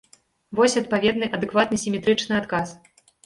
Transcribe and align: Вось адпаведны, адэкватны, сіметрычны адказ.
Вось 0.59 0.75
адпаведны, 0.81 1.29
адэкватны, 1.37 1.79
сіметрычны 1.83 2.33
адказ. 2.41 2.75